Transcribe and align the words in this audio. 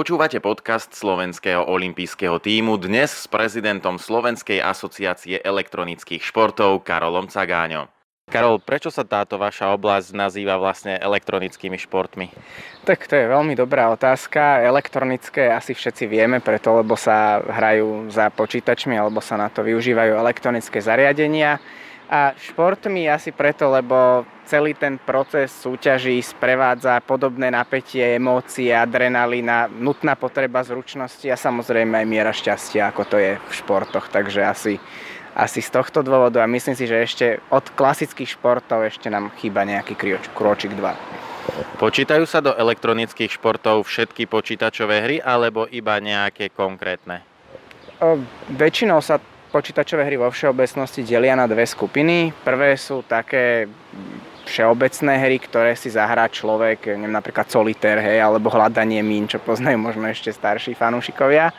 Počúvate 0.00 0.40
podcast 0.40 0.96
slovenského 0.96 1.60
olympijského 1.68 2.40
týmu 2.40 2.80
dnes 2.80 3.12
s 3.12 3.28
prezidentom 3.28 4.00
Slovenskej 4.00 4.56
asociácie 4.56 5.44
elektronických 5.44 6.24
športov 6.24 6.88
Karolom 6.88 7.28
Cagáňom. 7.28 7.84
Karol, 8.32 8.64
prečo 8.64 8.88
sa 8.88 9.04
táto 9.04 9.36
vaša 9.36 9.76
oblasť 9.76 10.16
nazýva 10.16 10.56
vlastne 10.56 10.96
elektronickými 10.96 11.76
športmi? 11.76 12.32
Tak 12.88 13.12
to 13.12 13.12
je 13.12 13.28
veľmi 13.28 13.52
dobrá 13.52 13.92
otázka. 13.92 14.64
Elektronické 14.64 15.52
asi 15.52 15.76
všetci 15.76 16.08
vieme, 16.08 16.40
preto 16.40 16.80
lebo 16.80 16.96
sa 16.96 17.44
hrajú 17.44 18.08
za 18.08 18.32
počítačmi 18.32 18.96
alebo 18.96 19.20
sa 19.20 19.36
na 19.36 19.52
to 19.52 19.60
využívajú 19.60 20.16
elektronické 20.16 20.80
zariadenia. 20.80 21.60
A 22.10 22.34
športmi 22.34 23.06
asi 23.06 23.30
preto, 23.30 23.70
lebo 23.70 24.26
celý 24.42 24.74
ten 24.74 24.98
proces 24.98 25.54
súťaží 25.54 26.18
sprevádza 26.18 26.98
podobné 27.06 27.54
napätie, 27.54 28.18
emócie, 28.18 28.74
adrenalína, 28.74 29.70
nutná 29.70 30.18
potreba 30.18 30.58
zručnosti 30.66 31.22
a 31.30 31.38
samozrejme 31.38 32.02
aj 32.02 32.06
miera 32.10 32.34
šťastia, 32.34 32.90
ako 32.90 33.02
to 33.06 33.16
je 33.22 33.32
v 33.38 33.52
športoch. 33.54 34.10
Takže 34.10 34.42
asi, 34.42 34.82
asi 35.38 35.62
z 35.62 35.70
tohto 35.70 36.02
dôvodu 36.02 36.42
a 36.42 36.50
myslím 36.50 36.74
si, 36.74 36.90
že 36.90 36.98
ešte 36.98 37.26
od 37.46 37.62
klasických 37.78 38.34
športov 38.34 38.90
ešte 38.90 39.06
nám 39.06 39.30
chýba 39.38 39.62
nejaký 39.62 39.94
krôčik 40.34 40.74
2. 40.74 41.78
Počítajú 41.78 42.26
sa 42.26 42.42
do 42.42 42.50
elektronických 42.58 43.38
športov 43.38 43.86
všetky 43.86 44.26
počítačové 44.26 44.98
hry 44.98 45.16
alebo 45.22 45.70
iba 45.70 45.94
nejaké 46.02 46.50
konkrétne? 46.50 47.22
O, 48.02 48.18
väčšinou 48.50 48.98
sa 48.98 49.22
počítačové 49.50 50.06
hry 50.06 50.16
vo 50.16 50.30
všeobecnosti 50.30 51.02
delia 51.02 51.34
na 51.34 51.50
dve 51.50 51.66
skupiny. 51.66 52.30
Prvé 52.46 52.78
sú 52.78 53.02
také 53.02 53.66
všeobecné 54.46 55.12
hry, 55.18 55.36
ktoré 55.42 55.74
si 55.74 55.90
zahrá 55.90 56.30
človek, 56.30 56.94
neviem, 56.94 57.12
napríklad 57.12 57.50
solitér, 57.50 57.98
hej, 57.98 58.22
alebo 58.22 58.50
hľadanie 58.50 59.02
mín, 59.02 59.26
čo 59.26 59.42
poznajú 59.42 59.78
možno 59.78 60.06
ešte 60.06 60.30
starší 60.30 60.78
fanúšikovia. 60.78 61.50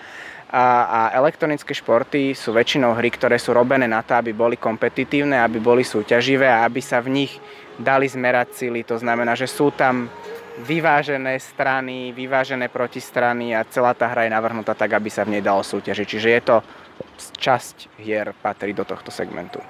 A, 0.52 0.66
a 0.84 1.00
elektronické 1.16 1.72
športy 1.72 2.36
sú 2.36 2.52
väčšinou 2.52 2.92
hry, 3.00 3.08
ktoré 3.08 3.40
sú 3.40 3.56
robené 3.56 3.88
na 3.88 4.04
to, 4.04 4.20
aby 4.20 4.36
boli 4.36 4.60
kompetitívne, 4.60 5.40
aby 5.40 5.64
boli 5.64 5.88
súťaživé 5.88 6.44
a 6.44 6.68
aby 6.68 6.84
sa 6.84 7.00
v 7.00 7.24
nich 7.24 7.40
dali 7.80 8.04
zmerať 8.04 8.60
sily. 8.60 8.84
To 8.84 9.00
znamená, 9.00 9.32
že 9.40 9.48
sú 9.48 9.72
tam 9.72 10.12
vyvážené 10.60 11.40
strany, 11.40 12.12
vyvážené 12.12 12.68
protistrany 12.68 13.56
a 13.56 13.64
celá 13.64 13.96
tá 13.96 14.12
hra 14.12 14.28
je 14.28 14.36
navrhnutá 14.36 14.76
tak, 14.76 14.92
aby 14.92 15.08
sa 15.08 15.24
v 15.24 15.40
nej 15.40 15.44
dalo 15.44 15.64
súťažiť. 15.64 16.08
Čiže 16.08 16.30
je 16.36 16.42
to 16.44 16.56
časť 17.38 18.02
hier 18.02 18.34
patrí 18.42 18.74
do 18.74 18.82
tohto 18.82 19.14
segmentu. 19.14 19.62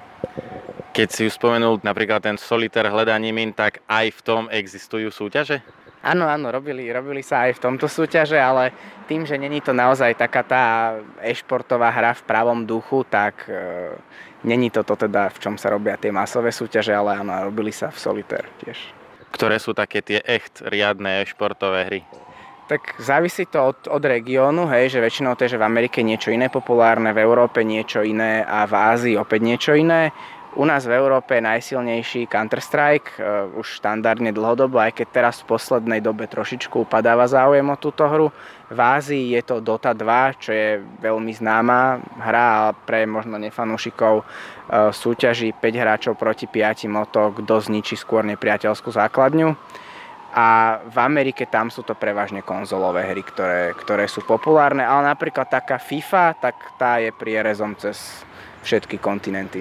Keď 0.92 1.08
si 1.08 1.22
už 1.28 1.36
spomenul 1.36 1.80
napríklad 1.84 2.24
ten 2.24 2.36
solitér 2.36 2.88
hľadaním 2.88 3.36
in, 3.40 3.52
tak 3.52 3.84
aj 3.88 4.12
v 4.12 4.20
tom 4.24 4.42
existujú 4.52 5.08
súťaže? 5.08 5.60
Áno, 6.02 6.26
áno, 6.26 6.50
robili, 6.50 6.90
robili 6.90 7.22
sa 7.22 7.46
aj 7.46 7.62
v 7.62 7.62
tomto 7.62 7.86
súťaže, 7.86 8.34
ale 8.34 8.74
tým, 9.06 9.22
že 9.22 9.38
není 9.38 9.62
to 9.62 9.70
naozaj 9.70 10.18
taká 10.18 10.42
tá 10.42 10.64
e-športová 11.22 11.94
hra 11.94 12.10
v 12.18 12.26
pravom 12.26 12.66
duchu, 12.66 13.06
tak 13.06 13.46
e, 13.46 13.94
není 14.42 14.66
toto 14.74 14.98
teda, 14.98 15.30
v 15.30 15.38
čom 15.38 15.54
sa 15.54 15.70
robia 15.70 15.94
tie 15.94 16.10
masové 16.10 16.50
súťaže, 16.50 16.90
ale 16.90 17.22
áno, 17.22 17.46
robili 17.46 17.70
sa 17.70 17.94
v 17.94 18.02
solitér 18.02 18.50
tiež. 18.58 18.82
Ktoré 19.30 19.62
sú 19.62 19.78
také 19.78 20.02
tie 20.02 20.18
echt 20.26 20.58
riadne 20.66 21.22
športové 21.22 21.86
hry? 21.86 22.00
Tak 22.72 22.96
závisí 23.04 23.44
to 23.52 23.68
od, 23.68 23.84
od 23.84 24.00
regiónu, 24.00 24.64
hej, 24.72 24.96
že 24.96 25.04
väčšinou 25.04 25.36
to 25.36 25.44
je, 25.44 25.52
že 25.52 25.60
v 25.60 25.68
Amerike 25.68 26.00
niečo 26.00 26.32
iné 26.32 26.48
populárne, 26.48 27.12
v 27.12 27.20
Európe 27.20 27.60
niečo 27.60 28.00
iné 28.00 28.40
a 28.48 28.64
v 28.64 28.72
Ázii 28.72 29.14
opäť 29.20 29.44
niečo 29.44 29.72
iné. 29.76 30.08
U 30.56 30.64
nás 30.64 30.88
v 30.88 30.96
Európe 30.96 31.36
je 31.36 31.44
najsilnejší 31.44 32.32
Counter-Strike, 32.32 33.20
uh, 33.20 33.60
už 33.60 33.76
štandardne 33.76 34.32
dlhodobo, 34.32 34.80
aj 34.80 35.04
keď 35.04 35.06
teraz 35.12 35.44
v 35.44 35.52
poslednej 35.52 36.00
dobe 36.00 36.24
trošičku 36.24 36.88
upadáva 36.88 37.28
záujem 37.28 37.68
o 37.68 37.76
túto 37.76 38.08
hru. 38.08 38.32
V 38.72 38.80
Ázii 38.80 39.36
je 39.36 39.42
to 39.44 39.60
Dota 39.60 39.92
2, 39.92 40.40
čo 40.40 40.56
je 40.56 40.80
veľmi 40.80 41.32
známa 41.36 42.00
hra 42.24 42.72
pre 42.88 43.04
možno 43.04 43.36
nefanúšikov 43.36 44.24
uh, 44.24 44.88
súťaží 44.96 45.52
5 45.52 45.60
hráčov 45.76 46.12
proti 46.16 46.48
5 46.48 46.88
o 46.88 47.04
to, 47.04 47.36
kto 47.36 47.68
zničí 47.68 48.00
skôr 48.00 48.24
nepriateľskú 48.24 48.88
základňu 48.88 49.60
a 50.32 50.80
v 50.88 50.96
Amerike 50.96 51.44
tam 51.44 51.68
sú 51.68 51.84
to 51.84 51.92
prevažne 51.92 52.40
konzolové 52.40 53.04
hry, 53.12 53.20
ktoré, 53.20 53.76
ktoré 53.76 54.08
sú 54.08 54.24
populárne, 54.24 54.80
ale 54.80 55.12
napríklad 55.12 55.52
taká 55.52 55.76
FIFA, 55.76 56.40
tak 56.40 56.56
tá 56.80 56.96
je 56.96 57.12
prierezom 57.12 57.76
cez 57.76 58.24
všetky 58.64 58.96
kontinenty. 58.96 59.60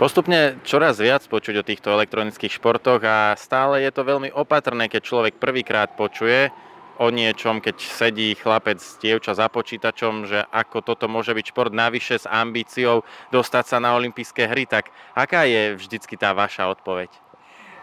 Postupne 0.00 0.56
čoraz 0.64 0.96
viac 0.96 1.20
počuť 1.28 1.60
o 1.60 1.66
týchto 1.68 1.92
elektronických 1.92 2.56
športoch 2.56 3.04
a 3.04 3.36
stále 3.36 3.84
je 3.84 3.92
to 3.92 4.00
veľmi 4.00 4.32
opatrné, 4.32 4.88
keď 4.88 5.02
človek 5.04 5.34
prvýkrát 5.36 5.92
počuje 5.92 6.48
o 6.96 7.12
niečom, 7.12 7.60
keď 7.60 7.76
sedí 7.80 8.32
chlapec, 8.32 8.80
dievča 9.00 9.36
za 9.36 9.52
počítačom, 9.52 10.24
že 10.24 10.40
ako 10.48 10.80
toto 10.80 11.04
môže 11.04 11.36
byť 11.36 11.44
šport 11.52 11.72
navyše 11.72 12.16
s 12.16 12.24
ambíciou 12.24 13.04
dostať 13.28 13.64
sa 13.64 13.76
na 13.76 13.92
olympijské 13.92 14.48
hry, 14.48 14.64
tak 14.64 14.88
aká 15.12 15.44
je 15.44 15.76
vždycky 15.76 16.16
tá 16.16 16.32
vaša 16.32 16.72
odpoveď? 16.72 17.29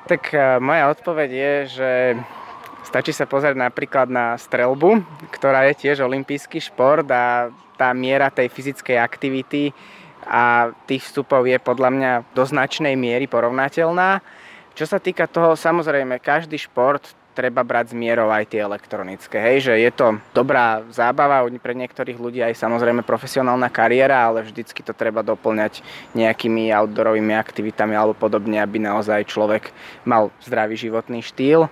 Tak 0.07 0.31
e, 0.31 0.40
moja 0.63 0.88
odpoveď 0.88 1.29
je, 1.29 1.53
že 1.68 1.91
stačí 2.88 3.12
sa 3.12 3.28
pozrieť 3.28 3.59
napríklad 3.59 4.07
na 4.07 4.40
strelbu, 4.40 5.03
ktorá 5.35 5.68
je 5.68 5.84
tiež 5.84 6.00
olimpijský 6.00 6.63
šport 6.63 7.03
a 7.12 7.51
tá 7.75 7.91
miera 7.91 8.31
tej 8.31 8.47
fyzickej 8.47 8.95
aktivity 8.95 9.75
a 10.23 10.72
tých 10.88 11.03
vstupov 11.03 11.44
je 11.44 11.59
podľa 11.59 11.90
mňa 11.91 12.12
do 12.31 12.44
značnej 12.47 12.95
miery 12.95 13.28
porovnateľná. 13.28 14.23
Čo 14.73 14.88
sa 14.88 14.97
týka 15.03 15.28
toho, 15.28 15.59
samozrejme, 15.59 16.24
každý 16.24 16.56
šport 16.56 17.03
treba 17.38 17.62
brať 17.62 17.94
s 17.94 17.96
mierou 17.96 18.34
aj 18.34 18.50
tie 18.50 18.66
elektronické. 18.66 19.38
Hej, 19.38 19.70
že 19.70 19.74
je 19.78 19.92
to 19.94 20.18
dobrá 20.34 20.81
zábava, 20.90 21.46
pre 21.62 21.78
niektorých 21.78 22.18
ľudí 22.18 22.42
aj 22.42 22.58
samozrejme 22.58 23.06
profesionálna 23.06 23.70
kariéra, 23.70 24.25
ale 24.25 24.42
vždycky 24.42 24.81
to 24.81 24.98
treba 24.98 25.22
doplňať 25.22 25.86
nejakými 26.18 26.74
outdoorovými 26.74 27.38
aktivitami 27.38 27.94
alebo 27.94 28.18
podobne, 28.18 28.58
aby 28.58 28.81
naozaj 28.81 29.30
človek 29.30 29.70
mal 30.02 30.34
zdravý 30.42 30.74
životný 30.81 31.22
štýl. 31.22 31.70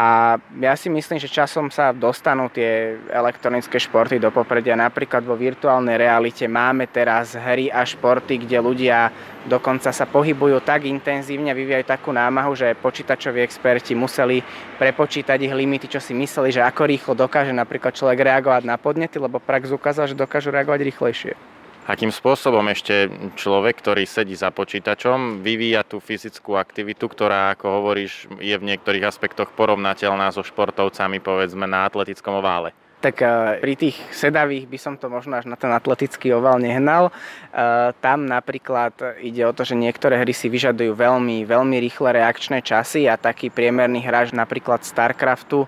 A 0.00 0.40
ja 0.56 0.72
si 0.80 0.88
myslím, 0.88 1.20
že 1.20 1.28
časom 1.28 1.68
sa 1.68 1.92
dostanú 1.92 2.48
tie 2.48 2.96
elektronické 3.12 3.76
športy 3.76 4.16
do 4.16 4.32
popredia. 4.32 4.72
Napríklad 4.72 5.20
vo 5.20 5.36
virtuálnej 5.36 6.00
realite 6.00 6.48
máme 6.48 6.88
teraz 6.88 7.36
hry 7.36 7.68
a 7.68 7.84
športy, 7.84 8.40
kde 8.40 8.64
ľudia 8.64 9.12
dokonca 9.44 9.92
sa 9.92 10.08
pohybujú 10.08 10.64
tak 10.64 10.88
intenzívne, 10.88 11.52
vyvíjajú 11.52 11.84
takú 11.84 12.16
námahu, 12.16 12.56
že 12.56 12.80
počítačoví 12.80 13.44
experti 13.44 13.92
museli 13.92 14.40
prepočítať 14.80 15.36
ich 15.36 15.52
limity, 15.52 15.84
čo 15.92 16.00
si 16.00 16.16
mysleli, 16.16 16.48
že 16.48 16.64
ako 16.64 16.82
rýchlo 16.88 17.12
dokáže 17.12 17.52
napríklad 17.52 17.92
človek 17.92 18.24
reagovať 18.24 18.64
na 18.64 18.80
podnety, 18.80 19.20
lebo 19.20 19.36
prax 19.36 19.68
ukázal, 19.68 20.08
že 20.08 20.16
dokážu 20.16 20.48
reagovať 20.48 20.80
rýchlejšie. 20.80 21.59
Akým 21.90 22.14
spôsobom 22.14 22.62
ešte 22.70 23.10
človek, 23.34 23.82
ktorý 23.82 24.06
sedí 24.06 24.38
za 24.38 24.54
počítačom, 24.54 25.42
vyvíja 25.42 25.82
tú 25.82 25.98
fyzickú 25.98 26.54
aktivitu, 26.54 27.10
ktorá, 27.10 27.50
ako 27.58 27.66
hovoríš, 27.82 28.30
je 28.38 28.54
v 28.54 28.62
niektorých 28.62 29.10
aspektoch 29.10 29.50
porovnateľná 29.58 30.30
so 30.30 30.46
športovcami, 30.46 31.18
povedzme, 31.18 31.66
na 31.66 31.90
atletickom 31.90 32.38
ovále? 32.38 32.70
Tak 33.02 33.16
eh, 33.18 33.58
pri 33.58 33.74
tých 33.74 33.96
sedavých 34.14 34.70
by 34.70 34.78
som 34.78 34.94
to 34.94 35.10
možno 35.10 35.34
až 35.34 35.50
na 35.50 35.58
ten 35.58 35.74
atletický 35.74 36.30
oval 36.30 36.62
nehnal. 36.62 37.10
Eh, 37.10 37.90
tam 37.98 38.22
napríklad 38.22 38.94
ide 39.18 39.42
o 39.42 39.56
to, 39.56 39.66
že 39.66 39.74
niektoré 39.74 40.22
hry 40.22 40.30
si 40.30 40.46
vyžadujú 40.46 40.94
veľmi, 40.94 41.42
veľmi 41.42 41.76
rýchle 41.90 42.22
reakčné 42.22 42.62
časy 42.62 43.10
a 43.10 43.18
taký 43.18 43.50
priemerný 43.50 44.04
hráč 44.06 44.30
napríklad 44.30 44.86
StarCraftu 44.86 45.66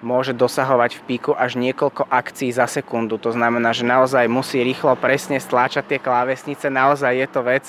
môže 0.00 0.32
dosahovať 0.32 1.00
v 1.00 1.04
píku 1.04 1.32
až 1.36 1.60
niekoľko 1.60 2.08
akcií 2.08 2.50
za 2.52 2.64
sekundu. 2.64 3.20
To 3.20 3.32
znamená, 3.32 3.72
že 3.76 3.84
naozaj 3.84 4.26
musí 4.28 4.60
rýchlo 4.64 4.96
presne 4.96 5.36
stláčať 5.36 5.96
tie 5.96 5.98
klávesnice. 6.00 6.66
Naozaj 6.72 7.12
je 7.16 7.28
to 7.28 7.40
vec, 7.44 7.66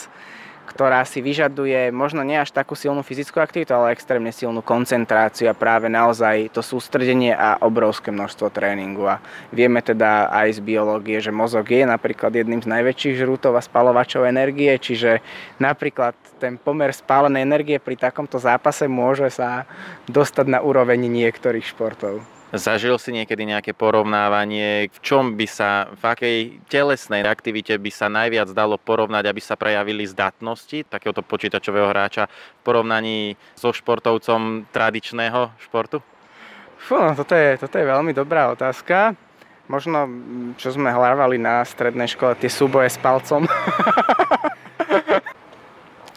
ktorá 0.71 1.03
si 1.03 1.19
vyžaduje 1.19 1.91
možno 1.91 2.23
nie 2.23 2.39
až 2.39 2.55
takú 2.55 2.79
silnú 2.79 3.03
fyzickú 3.03 3.43
aktivitu, 3.43 3.75
ale 3.75 3.91
extrémne 3.91 4.31
silnú 4.31 4.63
koncentráciu 4.63 5.51
a 5.51 5.57
práve 5.57 5.91
naozaj 5.91 6.49
to 6.55 6.63
sústredenie 6.63 7.35
a 7.35 7.59
obrovské 7.59 8.09
množstvo 8.09 8.47
tréningu. 8.49 9.05
A 9.11 9.19
vieme 9.51 9.83
teda 9.83 10.31
aj 10.31 10.57
z 10.57 10.59
biológie, 10.63 11.19
že 11.19 11.35
mozog 11.35 11.67
je 11.67 11.83
napríklad 11.83 12.31
jedným 12.31 12.63
z 12.63 12.71
najväčších 12.71 13.19
žrútov 13.19 13.59
a 13.59 13.61
spalovačov 13.61 14.23
energie, 14.23 14.71
čiže 14.79 15.19
napríklad 15.59 16.15
ten 16.39 16.55
pomer 16.55 16.95
spálenej 16.95 17.43
energie 17.43 17.77
pri 17.77 17.99
takomto 17.99 18.39
zápase 18.39 18.87
môže 18.87 19.27
sa 19.29 19.69
dostať 20.07 20.47
na 20.47 20.59
úroveň 20.63 21.05
niektorých 21.05 21.67
športov. 21.67 22.40
Zažil 22.51 22.99
si 22.99 23.15
niekedy 23.15 23.47
nejaké 23.47 23.71
porovnávanie, 23.71 24.91
v 24.91 24.99
čom 24.99 25.39
by 25.39 25.47
sa, 25.47 25.87
v 25.95 26.03
akej 26.03 26.37
telesnej 26.67 27.23
aktivite 27.23 27.79
by 27.79 27.87
sa 27.87 28.11
najviac 28.11 28.51
dalo 28.51 28.75
porovnať, 28.75 29.23
aby 29.23 29.39
sa 29.39 29.55
prejavili 29.55 30.03
zdatnosti 30.03 30.83
takéhoto 30.91 31.23
počítačového 31.23 31.87
hráča 31.87 32.27
v 32.27 32.61
porovnaní 32.67 33.39
so 33.55 33.71
športovcom 33.71 34.67
tradičného 34.67 35.55
športu? 35.63 36.03
Fú, 36.75 36.99
no, 36.99 37.15
toto, 37.15 37.39
je, 37.39 37.55
toto 37.55 37.79
je 37.79 37.85
veľmi 37.87 38.11
dobrá 38.11 38.51
otázka. 38.51 39.15
Možno, 39.71 40.11
čo 40.59 40.75
sme 40.75 40.91
hľadali 40.91 41.39
na 41.39 41.63
strednej 41.63 42.11
škole, 42.11 42.35
tie 42.35 42.51
súboje 42.51 42.91
s 42.91 42.99
palcom. 42.99 43.47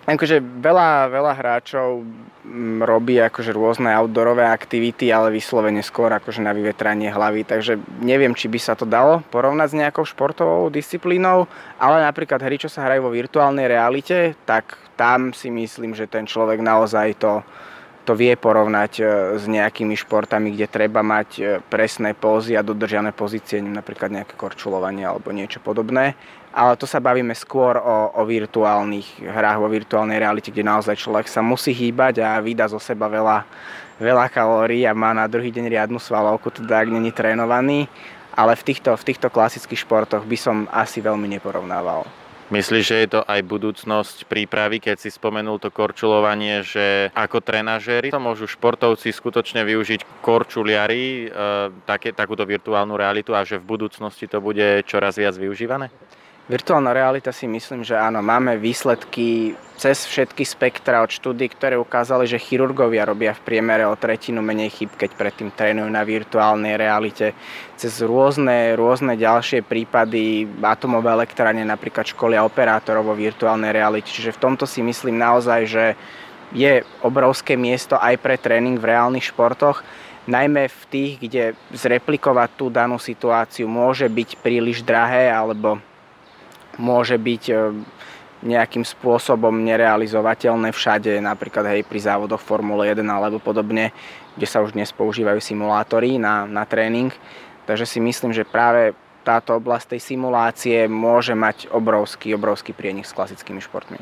Akože 0.05 0.37
veľa, 0.41 1.09
veľa 1.09 1.33
hráčov 1.33 2.05
mm, 2.45 2.85
robí 2.85 3.17
akože 3.25 3.57
rôzne 3.57 3.89
outdoorové 3.89 4.45
aktivity, 4.45 5.09
ale 5.09 5.33
vyslovene 5.33 5.81
skôr 5.81 6.13
akože 6.13 6.45
na 6.45 6.53
vyvetranie 6.53 7.09
hlavy, 7.09 7.49
takže 7.49 7.81
neviem, 8.05 8.37
či 8.37 8.53
by 8.53 8.61
sa 8.61 8.77
to 8.77 8.85
dalo 8.85 9.25
porovnať 9.33 9.69
s 9.73 9.79
nejakou 9.81 10.05
športovou 10.05 10.69
disciplínou, 10.69 11.49
ale 11.81 12.05
napríklad 12.05 12.45
hry, 12.45 12.61
čo 12.61 12.69
sa 12.69 12.85
hrajú 12.85 13.09
vo 13.09 13.17
virtuálnej 13.17 13.65
realite, 13.65 14.37
tak 14.45 14.77
tam 14.93 15.33
si 15.33 15.49
myslím, 15.49 15.97
že 15.97 16.05
ten 16.05 16.29
človek 16.29 16.61
naozaj 16.61 17.17
to, 17.17 17.41
to 18.05 18.13
vie 18.13 18.37
porovnať 18.37 18.93
e, 19.01 19.05
s 19.41 19.49
nejakými 19.49 19.97
športami, 19.97 20.53
kde 20.53 20.69
treba 20.69 21.01
mať 21.01 21.29
e, 21.41 21.43
presné 21.65 22.13
pózy 22.13 22.55
a 22.55 22.63
dodržiané 22.63 23.17
pozície, 23.17 23.65
napríklad 23.65 24.13
nejaké 24.13 24.37
korčulovanie 24.37 25.09
alebo 25.09 25.33
niečo 25.33 25.65
podobné. 25.65 26.13
Ale 26.55 26.79
to 26.79 26.87
sa 26.87 27.03
bavíme 27.03 27.35
skôr 27.35 27.75
o, 27.83 28.15
o 28.15 28.23
virtuálnych 28.23 29.27
hrách, 29.27 29.59
vo 29.59 29.67
virtuálnej 29.67 30.23
realite, 30.23 30.55
kde 30.55 30.63
naozaj 30.63 31.03
človek 31.03 31.27
sa 31.27 31.43
musí 31.43 31.75
hýbať 31.75 32.23
a 32.23 32.39
vydá 32.39 32.71
zo 32.71 32.79
seba 32.79 33.11
veľa, 33.11 33.43
veľa 33.99 34.31
kalórií 34.31 34.87
a 34.87 34.95
má 34.95 35.11
na 35.11 35.27
druhý 35.27 35.51
deň 35.51 35.67
riadnu 35.67 35.99
svalovku, 35.99 36.55
teda 36.55 36.87
ak 36.87 36.95
není 36.95 37.11
trénovaný. 37.11 37.91
Ale 38.39 38.55
v 38.55 38.71
týchto, 38.71 38.95
v 38.95 39.03
týchto 39.03 39.35
klasických 39.35 39.83
športoch 39.83 40.23
by 40.23 40.39
som 40.39 40.57
asi 40.71 41.03
veľmi 41.03 41.27
neporovnával. 41.27 42.07
Myslíš, 42.53 42.85
že 42.85 42.97
je 43.03 43.09
to 43.09 43.21
aj 43.25 43.41
budúcnosť 43.41 44.29
prípravy, 44.29 44.77
keď 44.77 45.01
si 45.01 45.09
spomenul 45.09 45.57
to 45.57 45.73
korčulovanie, 45.73 46.61
že 46.61 47.09
ako 47.17 47.41
trenažéri 47.41 48.13
to 48.13 48.21
môžu 48.21 48.45
športovci 48.45 49.11
skutočne 49.11 49.65
využiť 49.65 50.21
korčuliari, 50.21 51.25
e, 51.25 51.27
také, 51.89 52.13
takúto 52.13 52.45
virtuálnu 52.45 53.01
realitu 53.01 53.33
a 53.33 53.49
že 53.49 53.57
v 53.57 53.65
budúcnosti 53.65 54.29
to 54.29 54.45
bude 54.45 54.85
čoraz 54.85 55.17
viac 55.17 55.33
využívané? 55.41 55.89
Virtuálna 56.45 56.93
realita 56.93 57.33
si 57.33 57.49
myslím, 57.49 57.81
že 57.81 57.97
áno, 57.97 58.21
máme 58.21 58.61
výsledky 58.61 59.57
cez 59.81 60.05
všetky 60.05 60.45
spektra 60.45 61.01
od 61.01 61.09
štúdy, 61.09 61.49
ktoré 61.49 61.81
ukázali, 61.81 62.29
že 62.29 62.37
chirurgovia 62.37 63.09
robia 63.09 63.33
v 63.33 63.49
priemere 63.49 63.89
o 63.89 63.97
tretinu 63.97 64.45
menej 64.45 64.69
chyb, 64.69 64.93
keď 64.93 65.17
predtým 65.17 65.57
trénujú 65.57 65.89
na 65.89 66.05
virtuálnej 66.05 66.77
realite. 66.77 67.33
Cez 67.81 68.05
rôzne, 68.05 68.77
rôzne 68.77 69.17
ďalšie 69.17 69.65
prípady 69.65 70.45
atomové 70.61 71.17
elektrárne 71.17 71.65
napríklad 71.65 72.13
školia 72.13 72.45
operátorov 72.45 73.09
vo 73.09 73.17
virtuálnej 73.17 73.73
realite. 73.73 74.13
Čiže 74.13 74.37
v 74.37 74.43
tomto 74.45 74.69
si 74.69 74.85
myslím 74.85 75.17
naozaj, 75.17 75.61
že 75.65 75.85
je 76.53 76.85
obrovské 77.01 77.57
miesto 77.57 77.97
aj 77.97 78.21
pre 78.21 78.37
tréning 78.37 78.77
v 78.77 78.93
reálnych 78.93 79.33
športoch 79.33 79.81
najmä 80.29 80.69
v 80.69 80.83
tých, 80.93 81.13
kde 81.25 81.45
zreplikovať 81.73 82.49
tú 82.53 82.69
danú 82.69 83.01
situáciu 83.01 83.65
môže 83.65 84.05
byť 84.13 84.45
príliš 84.45 84.85
drahé 84.85 85.33
alebo 85.33 85.81
môže 86.79 87.19
byť 87.19 87.43
e, 87.51 87.55
nejakým 88.45 88.85
spôsobom 88.85 89.65
nerealizovateľné 89.65 90.71
všade, 90.71 91.17
napríklad 91.25 91.65
hej, 91.73 91.83
pri 91.89 92.01
závodoch 92.05 92.43
Formule 92.45 92.93
1 92.93 93.01
alebo 93.09 93.41
podobne, 93.41 93.91
kde 94.37 94.47
sa 94.47 94.61
už 94.61 94.77
dnes 94.77 94.93
používajú 94.93 95.41
simulátory 95.41 96.21
na, 96.21 96.45
na 96.45 96.69
tréning. 96.69 97.11
Takže 97.65 97.89
si 97.89 97.99
myslím, 98.05 98.37
že 98.37 98.45
práve 98.45 98.93
táto 99.25 99.57
oblasť 99.57 99.97
tej 99.97 100.01
simulácie 100.15 100.85
môže 100.85 101.33
mať 101.33 101.73
obrovský, 101.73 102.37
obrovský 102.37 102.77
prienik 102.77 103.09
s 103.09 103.17
klasickými 103.17 103.65
športmi. 103.65 103.97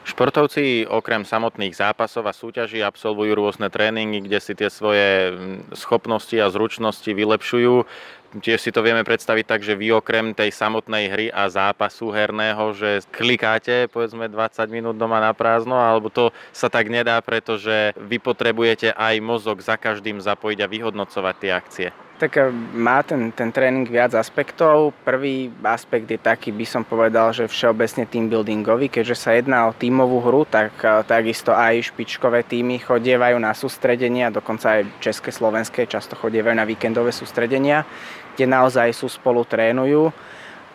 Športovci 0.00 0.88
okrem 0.88 1.28
samotných 1.28 1.76
zápasov 1.76 2.24
a 2.24 2.32
súťaží 2.32 2.80
absolvujú 2.80 3.36
rôzne 3.36 3.68
tréningy, 3.68 4.24
kde 4.24 4.38
si 4.40 4.56
tie 4.56 4.72
svoje 4.72 5.36
schopnosti 5.76 6.32
a 6.40 6.48
zručnosti 6.48 7.10
vylepšujú 7.10 7.84
tiež 8.38 8.62
si 8.62 8.70
to 8.70 8.86
vieme 8.86 9.02
predstaviť 9.02 9.44
tak, 9.48 9.60
že 9.66 9.74
vy 9.74 9.90
okrem 9.90 10.30
tej 10.30 10.54
samotnej 10.54 11.10
hry 11.10 11.26
a 11.34 11.50
zápasu 11.50 12.14
herného, 12.14 12.70
že 12.70 13.02
klikáte 13.10 13.90
povedzme 13.90 14.30
20 14.30 14.70
minút 14.70 14.94
doma 14.94 15.18
na 15.18 15.34
prázdno, 15.34 15.74
alebo 15.74 16.06
to 16.06 16.30
sa 16.54 16.70
tak 16.70 16.86
nedá, 16.86 17.18
pretože 17.18 17.90
vy 17.98 18.22
potrebujete 18.22 18.94
aj 18.94 19.18
mozog 19.18 19.58
za 19.58 19.74
každým 19.74 20.22
zapojiť 20.22 20.58
a 20.62 20.70
vyhodnocovať 20.70 21.34
tie 21.42 21.50
akcie. 21.50 21.88
Tak 22.20 22.36
eh, 22.36 22.52
má 22.76 23.00
ten, 23.00 23.32
ten 23.32 23.48
tréning 23.48 23.88
viac 23.88 24.12
aspektov. 24.12 24.92
Prvý 25.08 25.48
aspekt 25.64 26.04
je 26.04 26.20
taký, 26.20 26.52
by 26.52 26.68
som 26.68 26.84
povedal, 26.84 27.32
že 27.32 27.48
všeobecne 27.48 28.04
team 28.04 28.28
buildingový, 28.28 28.92
keďže 28.92 29.16
sa 29.16 29.32
jedná 29.32 29.64
o 29.64 29.72
tímovú 29.72 30.20
hru, 30.20 30.44
tak 30.44 30.76
eh, 30.84 31.00
takisto 31.08 31.56
aj 31.56 31.88
špičkové 31.88 32.44
týmy 32.44 32.76
chodievajú 32.84 33.40
na 33.40 33.56
sústredenia, 33.56 34.28
dokonca 34.28 34.76
aj 34.76 35.00
české, 35.00 35.32
slovenské 35.32 35.88
často 35.88 36.12
chodievajú 36.12 36.60
na 36.60 36.68
víkendové 36.68 37.08
sústredenia, 37.08 37.88
kde 38.36 38.44
naozaj 38.44 38.92
sú 38.92 39.08
spolu 39.08 39.48
trénujú. 39.48 40.12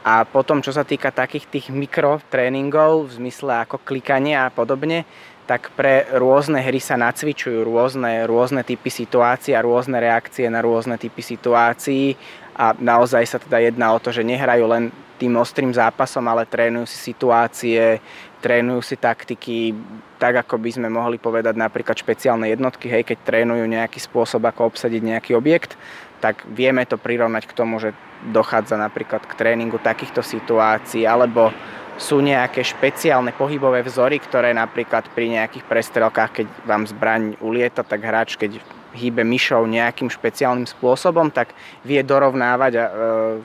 A 0.06 0.21
potom, 0.21 0.62
čo 0.62 0.69
sa 0.69 0.86
týka 0.86 1.09
takých 1.09 1.50
tých 1.50 1.68
mikrotréningov, 1.74 3.09
v 3.09 3.25
zmysle 3.25 3.65
ako 3.65 3.81
klikanie 3.81 4.38
a 4.38 4.53
podobne, 4.53 5.01
tak 5.45 5.69
pre 5.77 6.09
rôzne 6.18 6.57
hry 6.57 6.81
sa 6.81 6.97
nacvičujú 6.97 7.62
rôzne, 7.62 8.25
rôzne 8.25 8.65
typy 8.65 8.89
situácií 8.89 9.53
a 9.53 9.62
rôzne 9.62 10.01
reakcie 10.01 10.50
na 10.50 10.62
rôzne 10.65 10.97
typy 10.97 11.21
situácií. 11.21 12.18
A 12.57 12.74
naozaj 12.74 13.24
sa 13.30 13.38
teda 13.38 13.62
jedná 13.62 13.94
o 13.94 14.01
to, 14.01 14.09
že 14.09 14.25
nehrajú 14.25 14.65
len 14.65 14.89
tým 15.21 15.38
ostrým 15.38 15.71
zápasom, 15.71 16.25
ale 16.27 16.50
trénujú 16.50 16.89
si 16.89 16.97
situácie, 17.13 18.01
trénujú 18.44 18.81
si 18.83 18.95
taktiky, 19.00 19.71
tak 20.19 20.44
ako 20.44 20.59
by 20.59 20.69
sme 20.75 20.88
mohli 20.92 21.15
povedať 21.15 21.56
napríklad 21.56 21.95
špeciálne 21.95 22.51
jednotky, 22.51 22.92
hej, 22.92 23.07
keď 23.07 23.18
trénujú 23.24 23.63
nejaký 23.63 24.00
spôsob, 24.01 24.44
ako 24.44 24.75
obsadiť 24.75 25.01
nejaký 25.03 25.31
objekt, 25.38 25.80
tak 26.19 26.44
vieme 26.51 26.83
to 26.83 27.00
prirovnať 27.00 27.47
k 27.47 27.56
tomu, 27.56 27.80
že 27.80 27.95
dochádza 28.31 28.75
napríklad 28.75 29.24
k 29.24 29.38
tréningu 29.38 29.80
takýchto 29.80 30.24
situácií, 30.24 31.07
alebo 31.07 31.51
sú 31.95 32.19
nejaké 32.19 32.59
špeciálne 32.59 33.31
pohybové 33.31 33.80
vzory, 33.83 34.19
ktoré 34.19 34.51
napríklad 34.51 35.07
pri 35.15 35.39
nejakých 35.39 35.63
prestrelkách, 35.63 36.31
keď 36.44 36.47
vám 36.68 36.83
zbraň 36.88 37.39
ulieta, 37.39 37.88
tak 37.88 38.03
hráč, 38.03 38.36
keď 38.36 38.59
hýbe 38.95 39.27
myšou 39.27 39.68
nejakým 39.68 40.07
špeciálnym 40.07 40.65
spôsobom, 40.65 41.27
tak 41.30 41.51
vie 41.83 42.00
dorovnávať 42.00 42.74
e, 42.80 42.81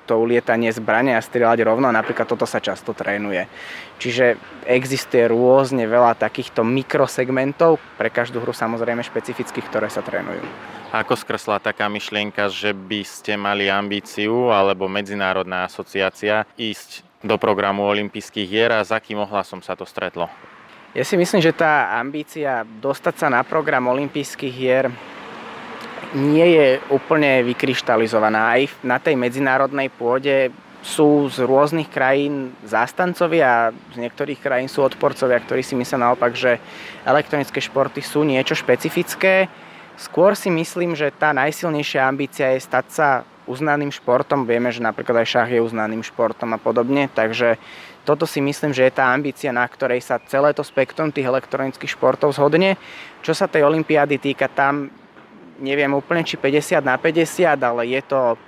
to 0.07 0.15
ulietanie 0.17 0.71
zbrane 0.71 1.19
a 1.19 1.21
strieľať 1.21 1.67
rovno. 1.67 1.91
Napríklad 1.91 2.31
toto 2.31 2.47
sa 2.47 2.63
často 2.63 2.95
trénuje. 2.95 3.51
Čiže 3.99 4.39
existuje 4.65 5.27
rôzne 5.27 5.85
veľa 5.91 6.17
takýchto 6.17 6.63
mikrosegmentov, 6.63 7.83
pre 7.99 8.09
každú 8.09 8.41
hru 8.41 8.55
samozrejme 8.55 9.03
špecifických, 9.03 9.67
ktoré 9.69 9.91
sa 9.91 10.01
trénujú. 10.01 10.41
Ako 10.91 11.15
skresla 11.15 11.63
taká 11.63 11.87
myšlienka, 11.87 12.51
že 12.51 12.75
by 12.75 13.03
ste 13.07 13.39
mali 13.39 13.71
ambíciu 13.71 14.51
alebo 14.51 14.91
medzinárodná 14.91 15.71
asociácia 15.71 16.47
ísť 16.59 17.10
do 17.21 17.37
programu 17.37 17.85
olympijských 17.89 18.47
hier 18.49 18.71
a 18.73 18.85
za 18.85 18.97
akým 18.97 19.21
ohlasom 19.23 19.61
sa 19.61 19.77
to 19.77 19.85
stretlo? 19.85 20.29
Ja 20.91 21.07
si 21.07 21.15
myslím, 21.15 21.39
že 21.39 21.55
tá 21.55 21.95
ambícia 22.01 22.67
dostať 22.67 23.15
sa 23.15 23.27
na 23.31 23.47
program 23.47 23.87
olympijských 23.87 24.55
hier 24.55 24.91
nie 26.11 26.59
je 26.59 26.69
úplne 26.91 27.47
vykryštalizovaná. 27.47 28.59
Aj 28.59 28.63
na 28.83 28.99
tej 28.99 29.15
medzinárodnej 29.15 29.87
pôde 29.95 30.51
sú 30.83 31.31
z 31.31 31.45
rôznych 31.47 31.87
krajín 31.87 32.57
zástancovia, 32.67 33.71
z 33.95 33.97
niektorých 34.01 34.41
krajín 34.43 34.67
sú 34.67 34.83
odporcovia, 34.83 35.39
ktorí 35.39 35.63
si 35.63 35.79
myslia 35.79 36.11
naopak, 36.11 36.35
že 36.35 36.59
elektronické 37.07 37.63
športy 37.63 38.03
sú 38.03 38.27
niečo 38.27 38.59
špecifické 38.59 39.47
Skôr 40.01 40.33
si 40.33 40.49
myslím, 40.49 40.97
že 40.97 41.13
tá 41.13 41.37
najsilnejšia 41.37 42.09
ambícia 42.09 42.57
je 42.57 42.65
stať 42.65 42.87
sa 42.89 43.09
uznaným 43.51 43.91
športom. 43.91 44.47
Vieme, 44.47 44.71
že 44.71 44.79
napríklad 44.79 45.27
aj 45.27 45.29
šach 45.35 45.51
je 45.51 45.59
uznaným 45.59 46.07
športom 46.07 46.55
a 46.55 46.59
podobne, 46.63 47.11
takže 47.11 47.59
toto 48.07 48.25
si 48.25 48.39
myslím, 48.39 48.71
že 48.71 48.87
je 48.87 48.95
tá 48.95 49.11
ambícia, 49.11 49.51
na 49.51 49.67
ktorej 49.67 50.01
sa 50.01 50.23
celé 50.23 50.55
to 50.55 50.63
spektrum 50.63 51.11
tých 51.11 51.27
elektronických 51.27 51.99
športov 51.99 52.33
zhodne. 52.33 52.79
Čo 53.21 53.35
sa 53.35 53.51
tej 53.51 53.67
olympiády 53.67 54.17
týka, 54.23 54.47
tam 54.47 54.89
neviem 55.61 55.93
úplne 55.93 56.25
či 56.25 56.39
50 56.39 56.81
na 56.81 56.97
50, 56.97 57.59
ale 57.61 57.91
je 57.91 58.01
to 58.07 58.39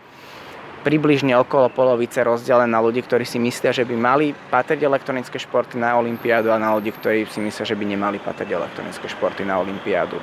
približne 0.83 1.31
okolo 1.39 1.71
polovice 1.71 2.19
rozdelené 2.27 2.67
na 2.67 2.83
ľudí, 2.83 3.07
ktorí 3.07 3.23
si 3.23 3.39
myslia, 3.39 3.71
že 3.71 3.87
by 3.87 3.95
mali 3.95 4.35
patriť 4.35 4.83
elektronické 4.83 5.39
športy 5.39 5.79
na 5.79 5.95
olympiádu 5.95 6.51
a 6.51 6.59
na 6.59 6.75
ľudí, 6.75 6.91
ktorí 6.91 7.23
si 7.31 7.39
myslia, 7.39 7.63
že 7.63 7.79
by 7.79 7.85
nemali 7.87 8.19
patriť 8.19 8.51
elektronické 8.51 9.07
športy 9.07 9.47
na 9.47 9.63
olympiádu. 9.63 10.19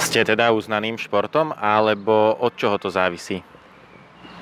Ste 0.00 0.24
teda 0.24 0.56
uznaným 0.56 0.96
športom, 0.96 1.52
alebo 1.52 2.32
od 2.40 2.56
čoho 2.56 2.80
to 2.80 2.88
závisí? 2.88 3.44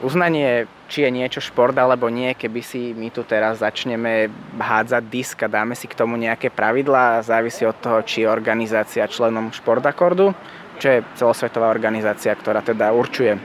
Uznanie, 0.00 0.64
či 0.88 1.04
je 1.04 1.10
niečo 1.12 1.44
šport 1.44 1.76
alebo 1.76 2.08
nie, 2.08 2.32
keby 2.32 2.64
si 2.64 2.96
my 2.96 3.12
tu 3.12 3.20
teraz 3.20 3.60
začneme 3.60 4.32
hádzať 4.56 5.02
disk 5.12 5.44
a 5.44 5.52
dáme 5.52 5.76
si 5.76 5.84
k 5.84 5.92
tomu 5.92 6.16
nejaké 6.16 6.48
pravidlá, 6.48 7.20
závisí 7.20 7.68
od 7.68 7.76
toho, 7.84 8.00
či 8.00 8.24
je 8.24 8.32
organizácia 8.32 9.04
členom 9.04 9.52
Športakordu, 9.52 10.32
čo 10.80 10.88
je 10.88 11.04
celosvetová 11.20 11.68
organizácia, 11.68 12.32
ktorá 12.32 12.64
teda 12.64 12.96
určuje, 12.96 13.36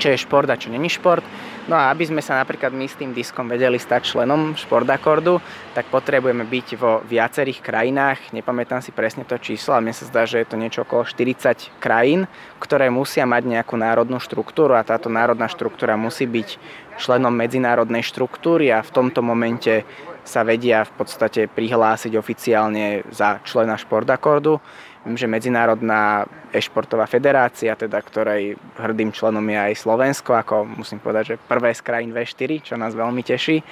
čo 0.00 0.06
je 0.08 0.16
šport 0.16 0.48
a 0.48 0.56
čo 0.56 0.72
není 0.72 0.88
šport 0.88 1.20
No 1.70 1.78
a 1.78 1.94
aby 1.94 2.02
sme 2.02 2.18
sa 2.18 2.42
napríklad 2.42 2.74
my 2.74 2.82
s 2.90 2.98
tým 2.98 3.14
diskom 3.14 3.46
vedeli 3.46 3.78
stať 3.78 4.10
členom 4.10 4.58
Športakordu, 4.58 5.38
tak 5.70 5.86
potrebujeme 5.86 6.42
byť 6.42 6.66
vo 6.74 6.98
viacerých 7.06 7.62
krajinách. 7.62 8.34
Nepamätám 8.34 8.82
si 8.82 8.90
presne 8.90 9.22
to 9.22 9.38
číslo, 9.38 9.78
ale 9.78 9.86
mne 9.86 9.94
sa 9.94 10.10
zdá, 10.10 10.26
že 10.26 10.42
je 10.42 10.50
to 10.50 10.58
niečo 10.58 10.82
okolo 10.82 11.06
40 11.06 11.70
krajín, 11.78 12.26
ktoré 12.58 12.90
musia 12.90 13.22
mať 13.22 13.46
nejakú 13.46 13.78
národnú 13.78 14.18
štruktúru 14.18 14.74
a 14.74 14.82
táto 14.82 15.06
národná 15.06 15.46
štruktúra 15.46 15.94
musí 15.94 16.26
byť 16.26 16.58
členom 16.98 17.30
medzinárodnej 17.30 18.02
štruktúry 18.02 18.74
a 18.74 18.82
v 18.82 18.90
tomto 18.90 19.22
momente 19.22 19.86
sa 20.26 20.42
vedia 20.42 20.82
v 20.82 20.92
podstate 20.98 21.46
prihlásiť 21.46 22.18
oficiálne 22.18 23.06
za 23.14 23.38
člena 23.46 23.78
športakordu. 23.78 24.58
Viem, 25.00 25.16
že 25.16 25.24
Medzinárodná 25.24 26.28
e-športová 26.52 27.08
federácia, 27.08 27.72
teda 27.72 27.96
ktorej 28.04 28.60
hrdým 28.76 29.08
členom 29.16 29.44
je 29.48 29.56
aj 29.56 29.80
Slovensko, 29.80 30.36
ako 30.36 30.76
musím 30.76 31.00
povedať, 31.00 31.24
že 31.24 31.40
prvé 31.40 31.72
z 31.72 31.80
krajín 31.80 32.12
V4, 32.12 32.60
čo 32.60 32.74
nás 32.76 32.92
veľmi 32.92 33.24
teší, 33.24 33.64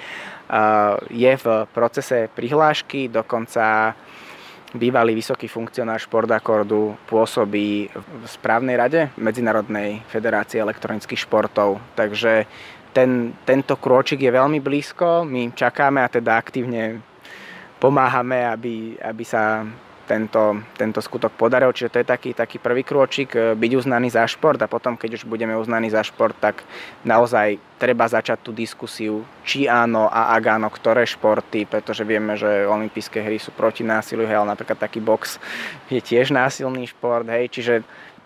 je 1.13 1.33
v 1.37 1.45
procese 1.69 2.33
prihlášky, 2.33 3.13
dokonca 3.13 3.93
bývalý 4.73 5.13
vysoký 5.13 5.45
funkcionár 5.45 6.01
športakordu 6.01 6.97
pôsobí 7.05 7.89
v 7.93 8.25
správnej 8.25 8.77
rade 8.77 9.01
Medzinárodnej 9.17 10.01
federácie 10.09 10.61
elektronických 10.61 11.29
športov. 11.29 11.77
Takže 11.93 12.49
ten, 12.89 13.37
tento 13.45 13.77
krôčik 13.77 14.17
je 14.17 14.33
veľmi 14.33 14.57
blízko, 14.61 15.29
my 15.29 15.53
čakáme 15.53 16.01
a 16.01 16.09
teda 16.09 16.41
aktívne 16.41 17.05
pomáhame, 17.77 18.49
aby, 18.49 18.97
aby 18.97 19.23
sa 19.25 19.61
tento, 20.09 20.57
tento 20.73 20.97
skutok 20.97 21.29
podaril. 21.37 21.69
Čiže 21.69 21.93
to 21.93 21.99
je 22.01 22.07
taký, 22.09 22.29
taký 22.33 22.57
prvý 22.57 22.81
krôčik, 22.81 23.29
e, 23.37 23.53
byť 23.53 23.71
uznaný 23.77 24.09
za 24.09 24.25
šport 24.25 24.57
a 24.57 24.65
potom, 24.65 24.97
keď 24.97 25.21
už 25.21 25.23
budeme 25.29 25.53
uznaní 25.53 25.93
za 25.93 26.01
šport, 26.01 26.33
tak 26.41 26.65
naozaj 27.05 27.61
treba 27.77 28.09
začať 28.09 28.41
tú 28.41 28.51
diskusiu, 28.51 29.21
či 29.45 29.69
áno 29.69 30.09
a 30.09 30.33
ak 30.33 30.57
áno, 30.57 30.67
ktoré 30.73 31.05
športy, 31.05 31.69
pretože 31.69 32.01
vieme, 32.01 32.33
že 32.33 32.65
olympijské 32.65 33.21
hry 33.21 33.37
sú 33.37 33.53
proti 33.53 33.85
násiliu, 33.85 34.25
hej, 34.25 34.41
ale 34.41 34.57
napríklad 34.57 34.81
taký 34.81 34.97
box 34.97 35.37
je 35.93 36.01
tiež 36.01 36.33
násilný 36.33 36.89
šport, 36.89 37.29
hej, 37.29 37.47
čiže 37.53 37.73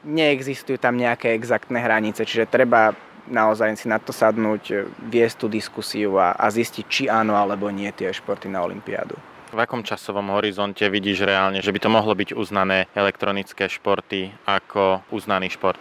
neexistujú 0.07 0.79
tam 0.79 0.95
nejaké 0.95 1.35
exaktné 1.35 1.83
hranice, 1.83 2.23
čiže 2.23 2.47
treba 2.47 2.95
naozaj 3.27 3.79
si 3.79 3.87
na 3.87 3.99
to 3.99 4.11
sadnúť, 4.11 4.89
viesť 5.07 5.35
tú 5.39 5.47
diskusiu 5.47 6.19
a, 6.19 6.35
a 6.35 6.51
zistiť, 6.51 6.85
či 6.87 7.03
áno 7.07 7.39
alebo 7.39 7.71
nie 7.71 7.87
tie 7.95 8.11
športy 8.11 8.51
na 8.51 8.63
Olympiádu. 8.63 9.15
V 9.53 9.61
akom 9.61 9.85
časovom 9.85 10.33
horizonte 10.33 10.81
vidíš 10.89 11.29
reálne, 11.29 11.61
že 11.61 11.69
by 11.69 11.77
to 11.77 11.93
mohlo 11.93 12.17
byť 12.17 12.33
uznané 12.33 12.89
elektronické 12.97 13.69
športy 13.69 14.33
ako 14.49 15.05
uznaný 15.13 15.53
šport? 15.53 15.77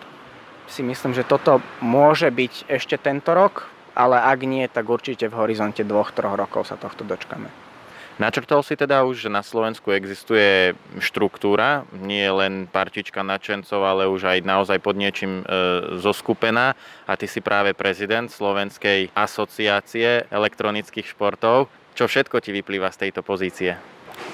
Si 0.69 0.85
myslím, 0.85 1.17
že 1.17 1.25
toto 1.25 1.65
môže 1.81 2.29
byť 2.29 2.69
ešte 2.69 3.01
tento 3.01 3.33
rok, 3.33 3.73
ale 3.97 4.21
ak 4.21 4.45
nie, 4.45 4.69
tak 4.69 4.93
určite 4.93 5.25
v 5.33 5.41
horizonte 5.41 5.89
dvoch, 5.89 6.13
troch 6.13 6.37
rokov 6.37 6.69
sa 6.69 6.77
tohto 6.77 7.01
dočkame. 7.01 7.49
Načrtol 8.21 8.61
si 8.61 8.77
teda 8.77 9.09
už, 9.09 9.25
že 9.25 9.31
na 9.33 9.41
Slovensku 9.41 9.89
existuje 9.89 10.77
štruktúra, 11.01 11.89
nie 11.97 12.29
len 12.29 12.69
partička 12.69 13.25
nadšencov, 13.25 13.81
ale 13.81 14.05
už 14.05 14.37
aj 14.37 14.39
naozaj 14.45 14.85
pod 14.85 15.01
niečím 15.01 15.41
e, 15.41 15.45
zoskupená 15.97 16.77
a 17.09 17.13
ty 17.17 17.25
si 17.25 17.41
práve 17.41 17.73
prezident 17.73 18.29
Slovenskej 18.29 19.17
asociácie 19.17 20.29
elektronických 20.29 21.09
športov. 21.09 21.73
Čo 21.93 22.09
všetko 22.09 22.41
ti 22.41 22.51
vyplýva 22.57 22.89
z 22.89 23.09
tejto 23.09 23.21
pozície? 23.21 23.77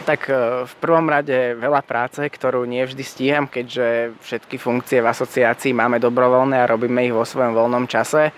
Tak 0.07 0.21
e, 0.31 0.33
v 0.65 0.75
prvom 0.79 1.11
rade 1.11 1.59
veľa 1.59 1.83
práce, 1.83 2.23
ktorú 2.23 2.63
nie 2.65 2.87
vždy 2.87 3.03
stíham, 3.03 3.47
keďže 3.51 4.15
všetky 4.23 4.57
funkcie 4.57 5.03
v 5.03 5.11
asociácii 5.11 5.75
máme 5.75 5.99
dobrovoľné 5.99 6.63
a 6.63 6.71
robíme 6.71 7.03
ich 7.03 7.15
vo 7.15 7.27
svojom 7.27 7.55
voľnom 7.55 7.91
čase, 7.91 8.31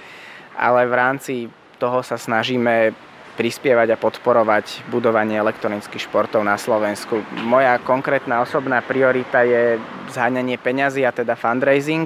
ale 0.56 0.80
v 0.88 0.94
rámci 0.96 1.34
toho 1.76 2.00
sa 2.00 2.16
snažíme 2.16 2.92
prispievať 3.40 3.96
a 3.96 4.00
podporovať 4.00 4.84
budovanie 4.92 5.40
elektronických 5.40 6.04
športov 6.04 6.44
na 6.44 6.60
Slovensku. 6.60 7.24
Moja 7.40 7.80
konkrétna 7.80 8.44
osobná 8.44 8.84
priorita 8.84 9.40
je 9.48 9.80
zháňanie 10.12 10.60
peňazí 10.60 11.08
a 11.08 11.14
teda 11.14 11.40
fundraising. 11.40 12.04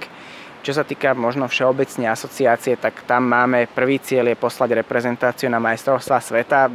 Čo 0.63 0.79
sa 0.79 0.87
týka 0.87 1.13
možno 1.13 1.51
všeobecne 1.51 2.09
asociácie, 2.09 2.79
tak 2.79 3.03
tam 3.05 3.27
máme 3.29 3.67
prvý 3.67 3.99
cieľ 3.99 4.33
je 4.33 4.39
poslať 4.39 4.81
reprezentáciu 4.81 5.51
na 5.51 5.61
majstrovstvá 5.61 6.23
sveta 6.23 6.71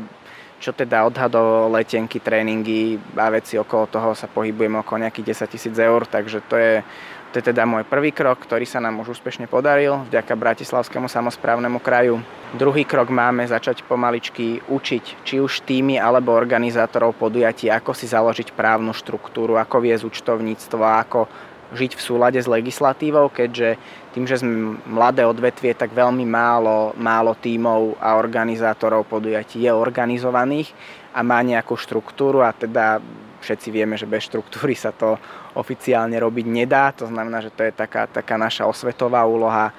čo 0.60 0.76
teda 0.76 1.08
odhadov 1.08 1.72
letenky, 1.72 2.20
tréningy 2.20 3.00
a 3.16 3.32
veci 3.32 3.56
okolo 3.56 3.88
toho 3.88 4.12
sa 4.12 4.28
pohybujeme 4.28 4.84
okolo 4.84 5.08
nejakých 5.08 5.48
10 5.48 5.54
tisíc 5.56 5.76
eur, 5.80 6.04
takže 6.04 6.44
to 6.52 6.60
je, 6.60 6.84
to 7.32 7.40
je 7.40 7.48
teda 7.56 7.64
môj 7.64 7.88
prvý 7.88 8.12
krok, 8.12 8.44
ktorý 8.44 8.68
sa 8.68 8.84
nám 8.84 9.00
už 9.00 9.16
úspešne 9.16 9.48
podaril 9.48 10.04
vďaka 10.12 10.36
Bratislavskému 10.36 11.08
samozprávnemu 11.08 11.80
kraju. 11.80 12.20
Druhý 12.60 12.84
krok 12.84 13.08
máme 13.08 13.48
začať 13.48 13.88
pomaličky 13.88 14.60
učiť 14.68 15.24
či 15.24 15.40
už 15.40 15.64
týmy 15.64 15.96
alebo 15.96 16.36
organizátorov 16.36 17.16
podujatí, 17.16 17.72
ako 17.72 17.96
si 17.96 18.12
založiť 18.12 18.52
právnu 18.52 18.92
štruktúru, 18.92 19.56
ako 19.56 19.80
viesť 19.80 20.04
účtovníctvo, 20.12 20.84
ako 20.84 21.49
žiť 21.70 21.92
v 21.94 22.02
súlade 22.02 22.40
s 22.42 22.50
legislatívou, 22.50 23.30
keďže 23.30 23.78
tým, 24.14 24.26
že 24.26 24.42
sme 24.42 24.82
mladé 24.90 25.22
odvetvie, 25.26 25.78
tak 25.78 25.94
veľmi 25.94 26.26
málo, 26.26 26.98
málo 26.98 27.38
tímov 27.38 28.02
a 28.02 28.18
organizátorov 28.18 29.06
podujatí 29.06 29.62
je 29.66 29.72
organizovaných 29.74 30.74
a 31.14 31.22
má 31.22 31.42
nejakú 31.46 31.78
štruktúru 31.78 32.42
a 32.42 32.50
teda 32.50 32.98
všetci 33.40 33.70
vieme, 33.72 33.96
že 33.96 34.10
bez 34.10 34.26
štruktúry 34.28 34.74
sa 34.76 34.92
to 34.92 35.16
oficiálne 35.56 36.18
robiť 36.18 36.46
nedá, 36.50 36.92
to 36.92 37.08
znamená, 37.08 37.40
že 37.40 37.54
to 37.54 37.64
je 37.66 37.74
taká, 37.74 38.06
taká 38.10 38.36
naša 38.36 38.68
osvetová 38.68 39.24
úloha. 39.24 39.72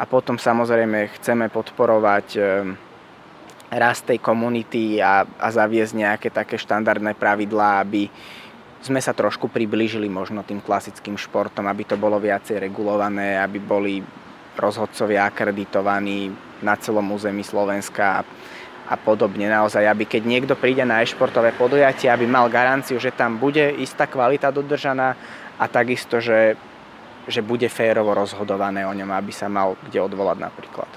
A 0.00 0.08
potom 0.08 0.40
samozrejme 0.40 1.12
chceme 1.20 1.52
podporovať 1.52 2.26
eh, 2.36 2.44
rast 3.70 4.08
tej 4.08 4.18
komunity 4.18 4.98
a, 4.98 5.22
a 5.22 5.48
zaviesť 5.52 5.92
nejaké 5.94 6.28
také 6.32 6.58
štandardné 6.58 7.14
pravidlá, 7.14 7.84
aby 7.84 8.10
sme 8.80 9.00
sa 9.00 9.12
trošku 9.12 9.52
priblížili 9.52 10.08
možno 10.08 10.40
tým 10.40 10.64
klasickým 10.64 11.20
športom, 11.20 11.68
aby 11.68 11.84
to 11.84 12.00
bolo 12.00 12.16
viacej 12.16 12.56
regulované, 12.56 13.36
aby 13.36 13.60
boli 13.60 14.00
rozhodcovia 14.56 15.28
akreditovaní 15.28 16.32
na 16.64 16.76
celom 16.76 17.04
území 17.12 17.44
Slovenska 17.44 18.24
a 18.90 18.94
podobne. 18.98 19.46
Naozaj, 19.46 19.86
aby 19.86 20.04
keď 20.08 20.22
niekto 20.26 20.54
príde 20.58 20.82
na 20.82 21.04
e-športové 21.04 21.54
podujatie, 21.54 22.10
aby 22.10 22.26
mal 22.26 22.50
garanciu, 22.50 22.98
že 22.98 23.14
tam 23.14 23.38
bude 23.38 23.62
istá 23.78 24.10
kvalita 24.10 24.50
dodržaná 24.50 25.14
a 25.60 25.64
takisto, 25.70 26.18
že, 26.18 26.58
že 27.30 27.40
bude 27.44 27.70
férovo 27.70 28.16
rozhodované 28.16 28.82
o 28.82 28.92
ňom, 28.96 29.14
aby 29.14 29.30
sa 29.30 29.46
mal 29.46 29.78
kde 29.86 30.02
odvolať 30.02 30.42
napríklad. 30.42 30.90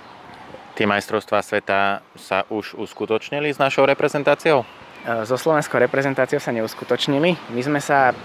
Tie 0.74 0.90
majstrovstvá 0.90 1.46
sveta 1.46 2.02
sa 2.18 2.50
už 2.50 2.74
uskutočnili 2.74 3.54
s 3.54 3.62
našou 3.62 3.86
reprezentáciou? 3.86 4.66
So 5.04 5.36
slovenskou 5.36 5.80
reprezentáciou 5.80 6.40
sa 6.40 6.56
neuskutočnili. 6.56 7.36
My 7.52 7.62
sme 7.64 7.84
sa 7.84 8.16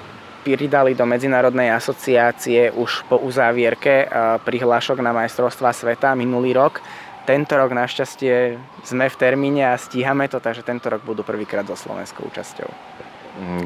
pridali 0.46 0.94
do 0.94 1.04
Medzinárodnej 1.04 1.74
asociácie 1.74 2.70
už 2.72 3.04
po 3.10 3.18
uzávierke 3.20 4.06
prihlášok 4.46 5.02
na 5.02 5.10
majstrovstvá 5.12 5.74
sveta 5.74 6.14
minulý 6.14 6.54
rok. 6.54 6.80
Tento 7.28 7.58
rok 7.60 7.76
našťastie 7.76 8.56
sme 8.86 9.12
v 9.12 9.16
termíne 9.20 9.68
a 9.68 9.76
stíhame 9.76 10.30
to, 10.32 10.40
takže 10.40 10.64
tento 10.64 10.88
rok 10.88 11.04
budú 11.04 11.20
prvýkrát 11.20 11.68
so 11.68 11.76
slovenskou 11.76 12.24
účasťou. 12.32 12.70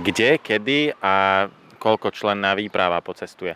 Kde, 0.03 0.43
kedy 0.43 0.99
a 0.99 1.47
koľko 1.79 2.11
členná 2.11 2.59
výprava 2.59 2.99
pocestuje? 2.99 3.55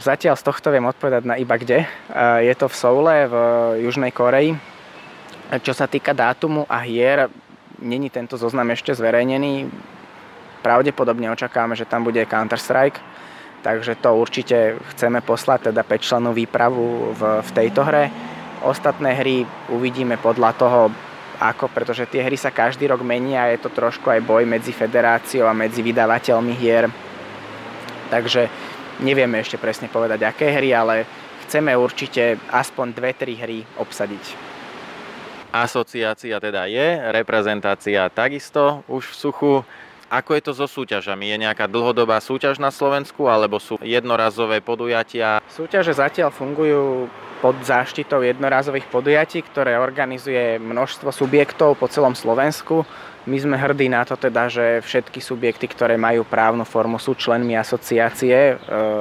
Zatiaľ 0.00 0.40
z 0.40 0.46
tohto 0.48 0.72
viem 0.72 0.88
odpovedať 0.88 1.28
na 1.28 1.36
iba 1.36 1.60
kde. 1.60 1.84
Je 2.40 2.54
to 2.56 2.72
v 2.72 2.78
Soule 2.80 3.28
v 3.28 3.34
Južnej 3.84 4.08
Koreji. 4.08 4.56
Čo 5.60 5.76
sa 5.76 5.84
týka 5.84 6.16
dátumu 6.16 6.64
a 6.64 6.80
hier, 6.80 7.28
není 7.84 8.08
tento 8.08 8.40
zoznam 8.40 8.72
ešte 8.72 8.96
zverejnený. 8.96 9.68
Pravdepodobne 10.64 11.28
očakávame, 11.28 11.76
že 11.76 11.84
tam 11.84 12.08
bude 12.08 12.24
Counter-Strike, 12.24 12.98
takže 13.60 14.00
to 14.00 14.16
určite 14.16 14.80
chceme 14.96 15.20
poslať, 15.20 15.70
teda 15.70 15.84
5 15.84 16.00
členú 16.00 16.30
výpravu 16.32 17.12
v, 17.12 17.22
v 17.44 17.50
tejto 17.52 17.84
hre. 17.84 18.08
Ostatné 18.64 19.12
hry 19.12 19.44
uvidíme 19.68 20.16
podľa 20.16 20.50
toho, 20.56 20.80
ako, 21.36 21.68
pretože 21.68 22.08
tie 22.08 22.24
hry 22.24 22.40
sa 22.40 22.48
každý 22.48 22.88
rok 22.88 23.04
menia 23.04 23.44
a 23.44 23.52
je 23.52 23.60
to 23.60 23.68
trošku 23.68 24.08
aj 24.08 24.24
boj 24.24 24.48
medzi 24.48 24.72
federáciou 24.72 25.44
a 25.44 25.52
medzi 25.52 25.84
vydavateľmi 25.84 26.54
hier. 26.56 26.88
Takže 28.08 28.48
nevieme 29.04 29.44
ešte 29.44 29.60
presne 29.60 29.92
povedať, 29.92 30.24
aké 30.24 30.48
hry, 30.48 30.72
ale 30.72 31.04
chceme 31.44 31.76
určite 31.76 32.40
aspoň 32.48 32.96
2-3 32.96 33.42
hry 33.44 33.58
obsadiť. 33.76 34.53
Asociácia 35.54 36.42
teda 36.42 36.66
je, 36.66 37.14
reprezentácia 37.14 38.10
takisto 38.10 38.82
už 38.90 39.06
v 39.06 39.14
suchu. 39.14 39.52
Ako 40.10 40.34
je 40.34 40.42
to 40.42 40.50
so 40.50 40.66
súťažami? 40.66 41.30
Je 41.30 41.46
nejaká 41.46 41.70
dlhodobá 41.70 42.18
súťaž 42.18 42.58
na 42.58 42.74
Slovensku 42.74 43.30
alebo 43.30 43.62
sú 43.62 43.78
jednorazové 43.78 44.58
podujatia? 44.58 45.38
Súťaže 45.46 45.94
zatiaľ 45.94 46.34
fungujú 46.34 47.06
pod 47.38 47.54
záštitou 47.62 48.26
jednorazových 48.26 48.90
podujatí, 48.90 49.46
ktoré 49.46 49.78
organizuje 49.78 50.58
množstvo 50.58 51.14
subjektov 51.14 51.78
po 51.78 51.86
celom 51.86 52.18
Slovensku. 52.18 52.82
My 53.30 53.38
sme 53.38 53.54
hrdí 53.54 53.86
na 53.86 54.02
to 54.02 54.18
teda, 54.18 54.50
že 54.50 54.82
všetky 54.82 55.22
subjekty, 55.22 55.70
ktoré 55.70 55.94
majú 55.94 56.26
právnu 56.26 56.66
formu, 56.66 56.98
sú 56.98 57.14
členmi 57.14 57.54
asociácie 57.54 58.36
e, 58.36 58.54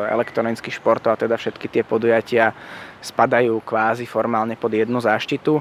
elektronických 0.05 0.77
športov 0.77 1.17
a 1.17 1.19
teda 1.19 1.33
všetky 1.33 1.65
tie 1.65 1.83
podujatia 1.83 2.53
spadajú 3.01 3.57
kvázi 3.65 4.05
formálne 4.05 4.53
pod 4.53 4.69
jednu 4.69 5.01
záštitu. 5.01 5.59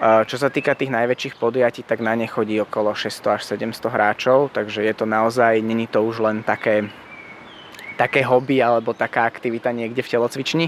Čo 0.00 0.36
sa 0.40 0.48
týka 0.48 0.72
tých 0.72 0.88
najväčších 0.88 1.36
podujatí, 1.36 1.84
tak 1.84 2.00
na 2.00 2.16
ne 2.16 2.24
chodí 2.24 2.56
okolo 2.56 2.96
600 2.96 3.36
až 3.36 3.42
700 3.52 3.84
hráčov, 3.84 4.48
takže 4.48 4.80
je 4.80 4.94
to 4.96 5.04
naozaj, 5.04 5.60
není 5.60 5.84
to 5.84 6.00
už 6.00 6.24
len 6.24 6.40
také, 6.40 6.88
také 8.00 8.24
hobby 8.24 8.64
alebo 8.64 8.96
taká 8.96 9.28
aktivita 9.28 9.68
niekde 9.76 10.00
v 10.00 10.08
telocvični, 10.08 10.66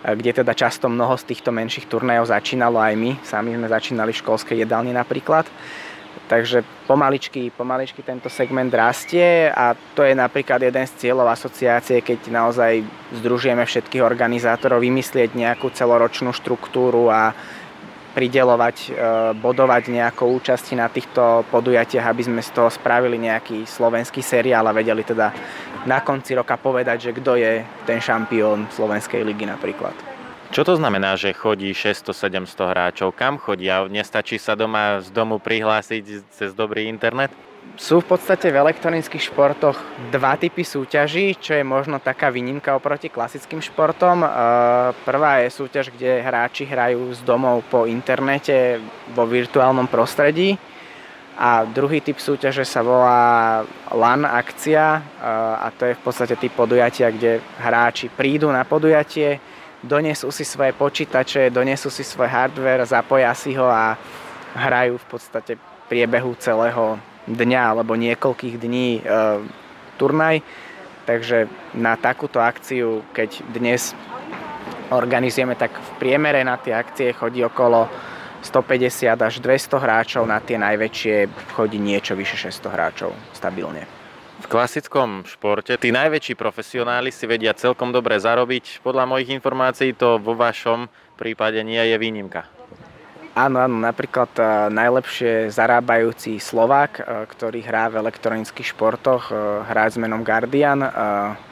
kde 0.00 0.32
teda 0.32 0.56
často 0.56 0.88
mnoho 0.88 1.12
z 1.20 1.28
týchto 1.28 1.52
menších 1.52 1.92
turnajov 1.92 2.32
začínalo 2.32 2.80
aj 2.80 2.94
my. 2.96 3.10
Sami 3.20 3.52
sme 3.52 3.68
začínali 3.68 4.16
v 4.16 4.20
školskej 4.24 4.64
jedálni 4.64 4.96
napríklad. 4.96 5.44
Takže 6.26 6.64
pomaličky, 6.88 7.52
pomaličky 7.52 8.00
tento 8.00 8.32
segment 8.32 8.72
rastie 8.72 9.52
a 9.52 9.76
to 9.92 10.08
je 10.08 10.16
napríklad 10.16 10.62
jeden 10.62 10.88
z 10.88 10.96
cieľov 11.04 11.28
asociácie, 11.28 12.00
keď 12.00 12.32
naozaj 12.32 12.80
združujeme 13.20 13.60
všetkých 13.60 14.00
organizátorov, 14.00 14.80
vymyslieť 14.80 15.36
nejakú 15.36 15.68
celoročnú 15.68 16.32
štruktúru 16.32 17.12
a 17.12 17.36
pridelovať, 18.10 18.76
e, 18.88 18.90
bodovať 19.38 19.94
nejakou 19.94 20.30
účasti 20.34 20.74
na 20.74 20.90
týchto 20.90 21.46
podujatiach, 21.48 22.06
aby 22.10 22.22
sme 22.26 22.40
z 22.42 22.50
toho 22.50 22.68
spravili 22.68 23.18
nejaký 23.18 23.64
slovenský 23.64 24.20
seriál 24.20 24.66
a 24.66 24.76
vedeli 24.76 25.06
teda 25.06 25.30
na 25.86 26.04
konci 26.04 26.36
roka 26.36 26.58
povedať, 26.60 27.10
že 27.10 27.16
kto 27.16 27.38
je 27.40 27.64
ten 27.88 27.98
šampión 28.02 28.68
Slovenskej 28.68 29.24
ligy 29.24 29.48
napríklad. 29.48 29.94
Čo 30.50 30.66
to 30.66 30.74
znamená, 30.74 31.14
že 31.14 31.30
chodí 31.30 31.70
600-700 31.70 32.50
hráčov? 32.74 33.14
Kam 33.14 33.38
chodia? 33.38 33.86
Nestačí 33.86 34.34
sa 34.34 34.58
doma 34.58 34.98
z 34.98 35.14
domu 35.14 35.38
prihlásiť 35.38 36.26
cez 36.26 36.50
dobrý 36.58 36.90
internet? 36.90 37.30
Sú 37.80 38.04
v 38.04 38.12
podstate 38.12 38.52
v 38.52 38.60
elektronických 38.60 39.32
športoch 39.32 39.80
dva 40.12 40.36
typy 40.36 40.68
súťaží, 40.68 41.32
čo 41.40 41.56
je 41.56 41.64
možno 41.64 41.96
taká 41.96 42.28
výnimka 42.28 42.76
oproti 42.76 43.08
klasickým 43.08 43.64
športom. 43.64 44.20
E, 44.20 44.28
prvá 45.00 45.40
je 45.40 45.48
súťaž, 45.48 45.88
kde 45.88 46.20
hráči 46.20 46.68
hrajú 46.68 47.08
z 47.16 47.24
domov 47.24 47.64
po 47.72 47.88
internete 47.88 48.84
vo 49.16 49.24
virtuálnom 49.24 49.88
prostredí. 49.88 50.60
A 51.40 51.64
druhý 51.64 52.04
typ 52.04 52.20
súťaže 52.20 52.68
sa 52.68 52.84
volá 52.84 53.64
LAN 53.88 54.28
akcia 54.28 55.00
e, 55.00 55.02
a 55.64 55.72
to 55.72 55.88
je 55.88 55.96
v 55.96 56.02
podstate 56.04 56.36
typ 56.36 56.52
podujatia, 56.52 57.08
kde 57.08 57.40
hráči 57.64 58.12
prídu 58.12 58.52
na 58.52 58.68
podujatie, 58.68 59.40
donesú 59.80 60.28
si 60.28 60.44
svoje 60.44 60.76
počítače, 60.76 61.48
donesú 61.48 61.88
si 61.88 62.04
svoj 62.04 62.28
hardware, 62.28 62.84
zapoja 62.84 63.32
si 63.32 63.56
ho 63.56 63.64
a 63.64 63.96
hrajú 64.52 65.00
v 65.00 65.06
podstate 65.08 65.56
priebehu 65.88 66.36
celého 66.36 67.00
dňa 67.30 67.62
alebo 67.76 67.94
niekoľkých 67.94 68.56
dní 68.58 68.88
e, 68.98 69.02
turnaj. 69.96 70.42
Takže 71.06 71.50
na 71.74 71.98
takúto 71.98 72.38
akciu, 72.38 73.02
keď 73.16 73.42
dnes 73.50 73.96
organizujeme, 74.90 75.54
tak 75.54 75.74
v 75.74 75.90
priemere 76.02 76.42
na 76.42 76.58
tie 76.58 76.74
akcie 76.74 77.14
chodí 77.14 77.42
okolo 77.42 77.86
150 78.42 79.20
až 79.20 79.34
200 79.42 79.76
hráčov, 79.76 80.22
na 80.24 80.40
tie 80.40 80.56
najväčšie 80.56 81.16
chodí 81.54 81.76
niečo 81.76 82.16
vyše 82.16 82.50
600 82.50 82.74
hráčov 82.74 83.10
stabilne. 83.36 83.84
V 84.40 84.48
klasickom 84.48 85.28
športe 85.28 85.76
tí 85.76 85.92
najväčší 85.92 86.32
profesionáli 86.32 87.12
si 87.12 87.28
vedia 87.28 87.52
celkom 87.52 87.92
dobre 87.92 88.16
zarobiť. 88.16 88.80
Podľa 88.80 89.04
mojich 89.04 89.36
informácií 89.36 89.92
to 89.92 90.16
vo 90.16 90.32
vašom 90.32 90.88
prípade 91.20 91.60
nie 91.60 91.80
je 91.84 91.96
výnimka. 92.00 92.59
Áno, 93.30 93.62
áno, 93.62 93.78
napríklad 93.78 94.34
uh, 94.42 94.66
najlepšie 94.74 95.54
zarábajúci 95.54 96.42
Slovák, 96.42 96.92
uh, 96.98 97.04
ktorý 97.30 97.62
hrá 97.62 97.86
v 97.86 98.02
elektronických 98.02 98.74
športoch, 98.74 99.30
uh, 99.30 99.62
hrá 99.70 99.86
s 99.86 99.94
menom 99.94 100.26
Guardian, 100.26 100.82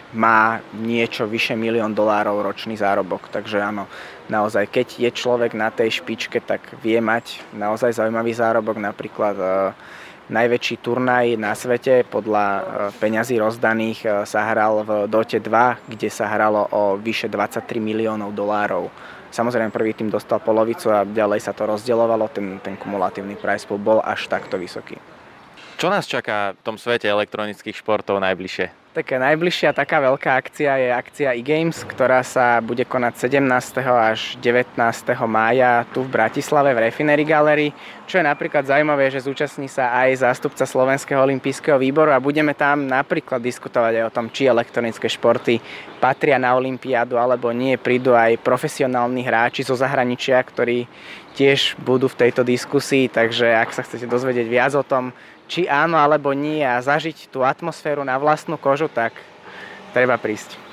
má 0.09 0.65
niečo 0.73 1.29
vyše 1.29 1.53
milión 1.53 1.93
dolárov 1.93 2.41
ročný 2.41 2.81
zárobok. 2.81 3.29
Takže 3.29 3.61
áno, 3.61 3.85
naozaj, 4.33 4.65
keď 4.73 4.89
je 5.05 5.11
človek 5.13 5.53
na 5.53 5.69
tej 5.69 6.01
špičke, 6.01 6.41
tak 6.41 6.65
vie 6.81 6.97
mať 6.97 7.45
naozaj 7.53 7.93
zaujímavý 7.93 8.33
zárobok. 8.33 8.81
Napríklad 8.81 9.37
najväčší 10.29 10.85
turnaj 10.85 11.41
na 11.41 11.57
svete 11.57 12.05
podľa 12.05 12.45
e, 12.47 12.63
peňazí 13.01 13.41
rozdaných 13.41 13.99
e, 14.05 14.09
sa 14.29 14.49
hral 14.49 14.85
v 14.85 14.91
Dote 15.09 15.41
2, 15.41 15.89
kde 15.89 16.09
sa 16.13 16.29
hralo 16.29 16.69
o 16.69 16.97
vyše 17.01 17.33
23 17.33 17.65
miliónov 17.81 18.37
dolárov. 18.37 18.93
Samozrejme 19.29 19.69
prvý 19.73 19.93
tým 19.93 20.09
dostal 20.09 20.41
polovicu 20.41 20.89
a 20.89 21.05
ďalej 21.05 21.45
sa 21.45 21.53
to 21.53 21.69
rozdielovalo, 21.69 22.33
ten, 22.33 22.61
ten 22.65 22.77
kumulatívny 22.81 23.37
price 23.37 23.69
pool 23.69 23.81
bol 23.81 24.01
až 24.01 24.29
takto 24.29 24.57
vysoký. 24.57 24.97
Čo 25.79 25.93
nás 25.93 26.09
čaká 26.09 26.57
v 26.57 26.61
tom 26.65 26.77
svete 26.81 27.07
elektronických 27.07 27.77
športov 27.77 28.19
najbližšie? 28.19 28.88
Tak 28.89 29.21
najbližšia 29.21 29.77
taká 29.77 30.01
veľká 30.01 30.41
akcia 30.41 30.73
je 30.81 30.89
akcia 30.89 31.37
e-games, 31.37 31.85
ktorá 31.85 32.25
sa 32.25 32.57
bude 32.65 32.89
konať 32.89 33.29
17. 33.29 33.85
až 33.85 34.41
19. 34.41 34.81
mája 35.29 35.85
tu 35.93 36.09
v 36.09 36.09
Bratislave 36.09 36.73
v 36.73 36.89
Refinery 36.89 37.21
Gallery. 37.29 37.69
Čo 38.09 38.17
je 38.17 38.25
napríklad 38.25 38.65
zaujímavé, 38.65 39.13
že 39.13 39.21
zúčastní 39.21 39.69
sa 39.69 39.93
aj 39.93 40.25
zástupca 40.25 40.65
Slovenského 40.65 41.21
olympijského 41.21 41.77
výboru 41.77 42.17
a 42.17 42.25
budeme 42.25 42.57
tam 42.57 42.89
napríklad 42.89 43.45
diskutovať 43.45 43.93
aj 44.01 44.05
o 44.09 44.15
tom, 44.17 44.27
či 44.33 44.49
elektronické 44.49 45.05
športy 45.05 45.61
patria 46.01 46.41
na 46.41 46.57
olympiádu 46.57 47.21
alebo 47.21 47.53
nie. 47.53 47.77
Prídu 47.77 48.17
aj 48.17 48.41
profesionálni 48.41 49.21
hráči 49.21 49.69
zo 49.69 49.77
zahraničia, 49.77 50.41
ktorí 50.41 50.89
tiež 51.37 51.77
budú 51.77 52.09
v 52.09 52.25
tejto 52.25 52.41
diskusii, 52.41 53.13
takže 53.13 53.53
ak 53.53 53.71
sa 53.71 53.85
chcete 53.85 54.09
dozvedieť 54.09 54.49
viac 54.49 54.73
o 54.75 54.83
tom, 54.83 55.13
či 55.49 55.65
áno 55.65 55.97
alebo 55.97 56.37
nie 56.37 56.61
a 56.61 56.79
zažiť 56.79 57.33
tú 57.33 57.43
atmosféru 57.43 58.05
na 58.05 58.21
vlastnú 58.21 58.61
kožu, 58.61 58.87
tak 58.93 59.17
treba 59.97 60.21
prísť. 60.21 60.69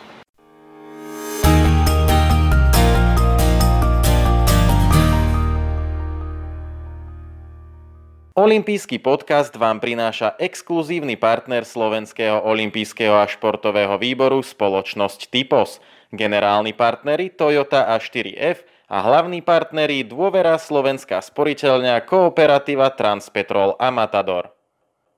Olympijský 8.35 8.99
podcast 8.99 9.55
vám 9.55 9.79
prináša 9.79 10.35
exkluzívny 10.35 11.15
partner 11.15 11.63
Slovenského 11.63 12.43
olympijského 12.43 13.15
a 13.15 13.23
športového 13.31 13.95
výboru 13.95 14.43
spoločnosť 14.43 15.31
Typos, 15.31 15.79
generálni 16.11 16.75
partneri 16.75 17.31
Toyota 17.31 17.87
a 17.87 17.95
4F 17.95 18.67
a 18.91 18.97
hlavní 18.99 19.39
partneri 19.39 20.03
Dôvera 20.03 20.59
Slovenská 20.59 21.23
sporiteľňa 21.23 22.03
Kooperativa 22.03 22.91
Transpetrol 22.91 23.79
a 23.79 23.87
Matador. 23.87 24.54